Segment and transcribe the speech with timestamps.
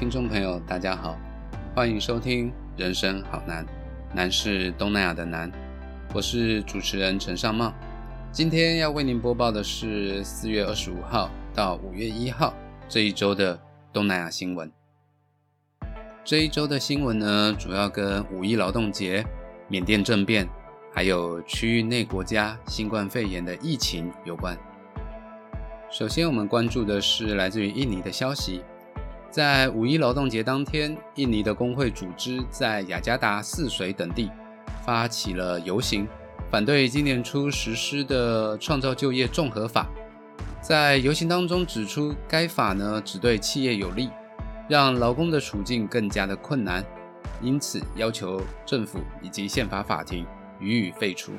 [0.00, 1.14] 听众朋友，大家好，
[1.74, 3.62] 欢迎收听《人生好难》，
[4.14, 5.52] 难是东南亚的难。
[6.14, 7.70] 我是主持人陈尚茂，
[8.32, 12.54] 今天要为您播报的是四月二十五号到五月一号
[12.88, 13.60] 这一周的
[13.92, 14.72] 东南亚新闻。
[16.24, 19.22] 这一周的新闻呢，主要跟五一劳动节、
[19.68, 20.48] 缅甸政变，
[20.94, 24.56] 还有区域内国家新冠肺炎的疫情有关。
[25.90, 28.62] 首先，我们关注的是来自于印尼的消息。
[29.30, 34.28] 在五一劳动节当天，印尼的工会组织在雅加达、泗水等地
[34.84, 36.06] 发起了游行，
[36.50, 39.86] 反对今年初实施的创造就业综合法。
[40.60, 44.10] 在游行当中指出，该法呢只对企业有利，
[44.68, 46.84] 让劳工的处境更加的困难，
[47.40, 50.26] 因此要求政府以及宪法法庭
[50.58, 51.30] 予以废除。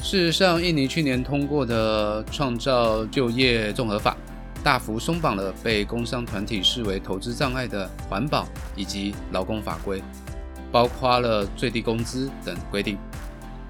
[0.00, 4.16] 事实上，印尼去年通过的创造就业综合法。
[4.62, 10.02] 大幅松绑了被工商团体视为投资障碍的环保以及劳工法规，
[10.70, 12.98] 包括了最低工资等规定。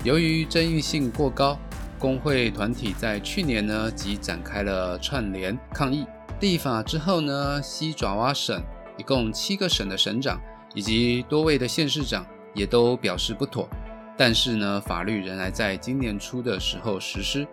[0.03, 1.59] 由于争议性过高，
[1.99, 6.07] 工会团体在去年呢即展开了串联抗议。
[6.41, 8.63] 立法之后呢，西爪哇省
[8.97, 10.41] 一共七个省的省长
[10.75, 13.69] 以及多位的县市长也都表示不妥，
[14.17, 17.47] 但是呢，法律仍然在今年初的时候实施。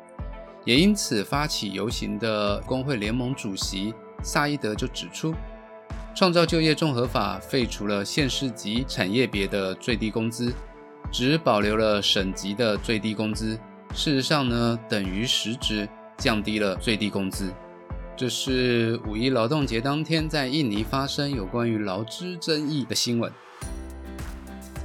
[0.68, 5.34] 也因此，发起游行的工会联盟主席萨伊德就指出，
[6.14, 10.52] 创造就业综合法废除了县市级产业别的最低工资，
[11.10, 13.58] 只保留了省级的最低工资。
[13.94, 15.88] 事实上呢，等于实质
[16.18, 17.50] 降低了最低工资。
[18.18, 23.32] 这是五一劳动节当天在印尼发生有关于劳资争议的新闻。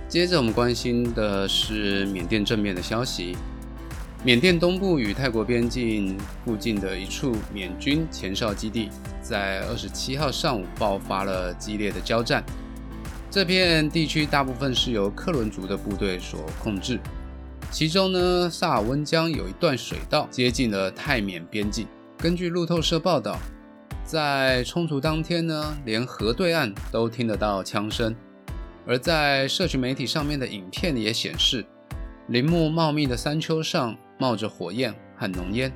[0.08, 3.36] 接着，我们关心的是缅甸正面的消息。
[4.24, 8.88] 缅甸东部与泰国边境附近的一处缅军前哨基地，
[9.20, 12.44] 在二十七号上午爆发了激烈的交战。
[13.28, 17.00] 这片地区大部分是由克伦族的部队所控制，
[17.68, 21.88] 其中呢，萨尔温江有一段水道接近了泰缅边境。
[22.16, 23.36] 根据路透社报道，
[24.04, 28.14] 在冲突当天呢，连河对岸都听得到枪声，
[28.86, 31.66] 而在社群媒体上面的影片也显示，
[32.28, 33.96] 林木茂密的山丘上。
[34.22, 35.72] 冒着火焰和浓烟。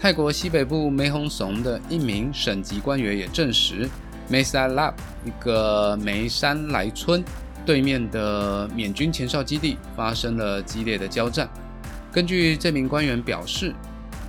[0.00, 3.88] 泰国西北部梅洪松的一名省级官员也证实，
[4.28, 7.24] 梅沙拉一个梅山来村
[7.66, 11.48] 对面的缅军前哨基地发生了激烈的交战。
[12.12, 13.74] 根据这名官员表示，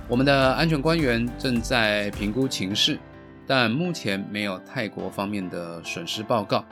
[0.08, 2.98] 我们的安全官员正在评估情势，
[3.46, 6.64] 但目前没有泰国方面的损失报告。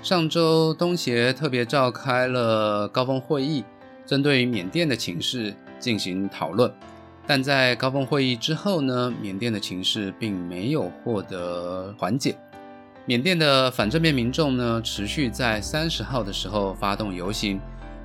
[0.00, 3.64] 上周东协特别召开了高峰会议，
[4.06, 5.52] 针对缅甸的情势。
[5.78, 6.72] 进行讨论，
[7.26, 12.36] 但在高峰会议之后呢，缅甸的情势并没有获得缓解。
[13.06, 17.60] 缅甸的反政变民众呢，持续在三十号的时候发动游行，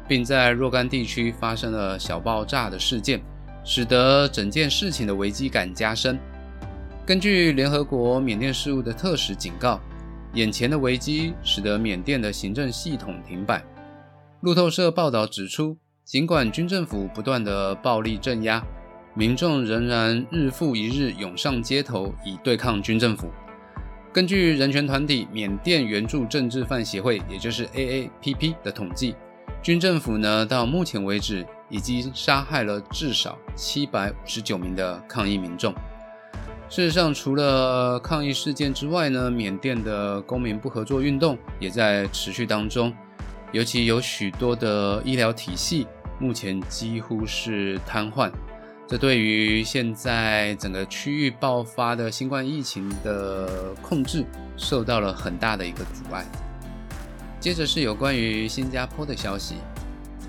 [0.08, 3.22] 并在若干地区发生了小爆炸的事件，
[3.64, 6.18] 使得整件事情的危机感加深。
[7.06, 9.80] 根据联合国缅甸事务的特使警告，
[10.36, 13.62] 眼前的危机使得缅甸的行政系统停摆。
[14.40, 15.78] 路透社报道指出。
[16.06, 18.62] 尽管军政府不断的暴力镇压，
[19.14, 23.30] 民众仍然日复一日涌上街头以对抗军政府。
[24.12, 29.16] 根据人权团体缅甸援助政治犯协会，也就是 AAPP 的统计，
[29.62, 35.74] 军政府呢到目前为止已经杀害了至少七百五十九名的抗议民众。
[36.68, 42.94] 事实上，除了抗议事件之外呢，缅甸的公民不合作运动也在持续当中。
[43.54, 45.86] 尤其有许多的医疗体系
[46.20, 48.32] 目前几乎是瘫痪，
[48.88, 54.26] 这对于现在整个区域爆发的新冠疫情的控制
[54.58, 56.26] 受到了很大的一个阻碍。
[57.40, 59.58] 接着是有关于新加坡的消息，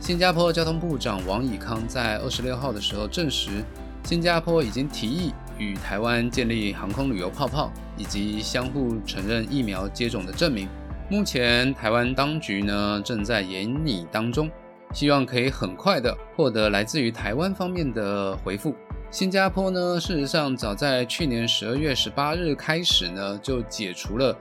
[0.00, 3.64] 新加坡交通部长王以康在二十六号的时候证实，
[4.04, 10.68] 新加坡已经提议与台湾建立航空旅游泡泡，以及相互承认疫苗接种的证明。
[11.10, 14.51] 目前台湾当局呢正在研拟当中，
[14.92, 18.74] 希望可以很快的获得来自于台湾方面的回复。
[19.10, 24.36] 新加坡呢，事实上早在去年十二月十八日开始呢，就解除了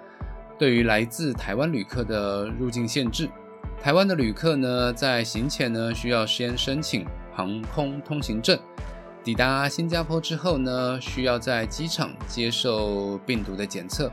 [0.58, 3.30] 对于来自台湾旅客的入境限制。
[3.82, 7.06] 台湾的旅客呢，在行前呢需要先申请
[7.36, 8.58] 航空通行证，
[9.22, 14.10] 抵达新加坡之后呢，需要在机场接受病毒的检测。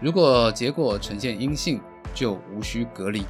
[0.00, 1.80] 如果结果呈现阴性，
[2.14, 3.22] 就无需隔离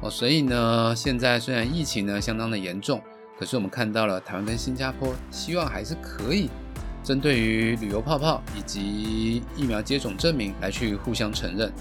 [0.00, 0.08] 哦。
[0.08, 3.02] 所以呢，现在虽然疫情呢相当的严重，
[3.38, 6.48] 可是我们看到了台湾跟新加坡，希望还是可以
[7.02, 11.72] 针对于旅游泡泡以及疫苗接种证明来去互相承认，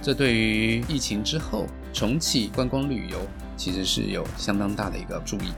[0.00, 3.18] 这对于疫情之后重启观光旅游
[3.58, 5.52] 其实是有相当大的一个注意。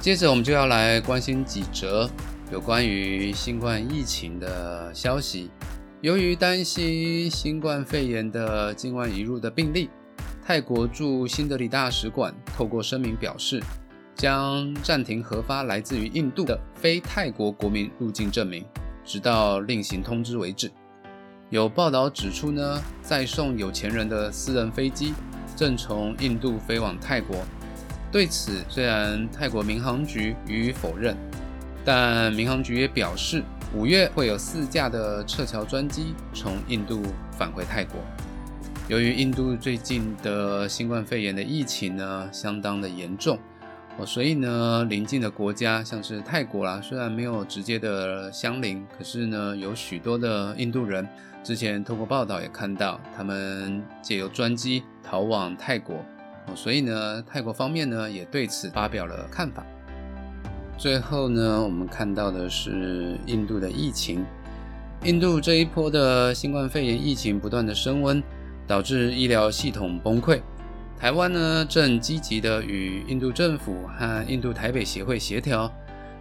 [0.00, 2.08] 接着我们就要来关心几则
[2.50, 5.50] 有关于新冠疫情的消息。
[6.00, 9.90] 由于担心新冠肺炎的境外移入的病例，
[10.46, 13.60] 泰国驻新德里大使馆透过声明表示，
[14.14, 18.64] 将暂停核发来自于印度的非泰国国民入境证明，
[19.04, 20.70] 直到另行通知为止。
[21.50, 25.12] 有报道指出呢，载送有钱人的私人飞机
[25.56, 27.44] 正从印度飞往泰国。
[28.12, 31.16] 对此，虽然泰国民航局予以否认，
[31.84, 33.42] 但民航局也表示。
[33.74, 38.00] 五月会有四架的撤侨专机从印度返回泰国。
[38.88, 43.38] 由于印度最近的新冠肺炎的疫情呢相当的严重，
[43.98, 51.06] 哦，所以呢邻近的国家像是泰国啦，虽然没有直接的相邻，可是呢有许多的印度人
[51.44, 55.96] 之前透过报道也看到，他们借由专机逃往泰国，
[56.46, 59.62] 哦，所以呢泰国方面呢也对此发表了看法。
[60.78, 64.24] 最后呢，我们看到的是印度的疫情。
[65.02, 68.22] 印度这一波的新冠肺炎疫情不断的升温，
[68.64, 70.40] 导致医疗系统崩溃。
[70.96, 75.68] 台湾呢，正积极的与印度政府和印度台北协会协调，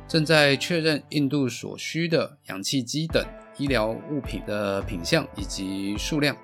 [0.08, 3.24] 正在确认印度所需的氧气机等
[3.58, 6.36] 医疗物品的品相以及数量，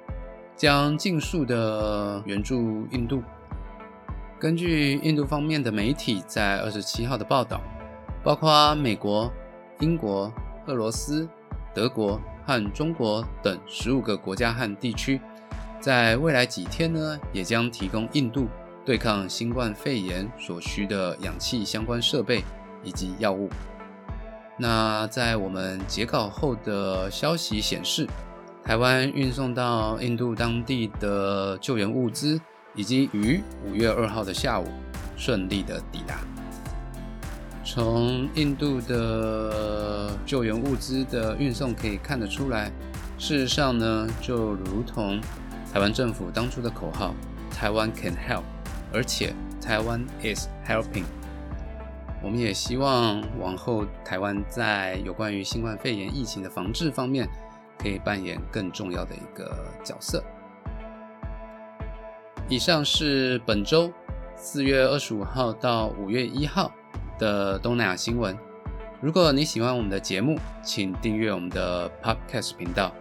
[0.56, 3.24] 将尽速的援助印度。
[4.40, 7.60] 根据印度方面的媒体在二十七号的报道。
[8.24, 9.32] 包括美国、
[9.80, 10.32] 英国、
[10.68, 11.28] 俄罗斯、
[11.74, 15.20] 德国和中国等十五个国家和地区，
[15.82, 18.48] 在未来几天呢，也将提供印度
[18.86, 22.44] 对抗新冠肺炎所需的氧气相关设备
[22.82, 23.50] 以及药物。
[24.58, 28.08] 那在我们截稿后的消息显示，
[28.64, 32.40] 台湾运送到印度当地的救援物资，
[32.74, 34.68] 已经于五月二号的下午
[35.18, 36.20] 顺利的抵达。
[37.66, 42.70] 从印度的救援物资的运送可以看得出来，
[43.18, 45.20] 事实上呢，就如同
[45.72, 47.16] 台湾政府当初的口号
[47.50, 48.44] “台湾 can help”，
[48.94, 51.06] 而且台湾 is helping。
[52.22, 57.30] 我们也希望往后台湾在有关于新冠肺炎疫情的防治方面，
[57.78, 60.22] 可以扮演更重要的一个角色。
[62.50, 63.90] 以上是本周
[64.36, 66.70] 四月二十五号到五月一号。
[67.18, 68.38] 的东南亚新闻。
[69.02, 72.94] 如果你喜欢我们的节目，请订阅我们的 Podcast 频道。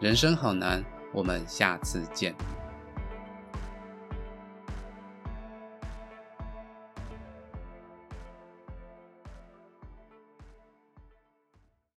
[0.00, 2.34] 人生好难，我们下次见。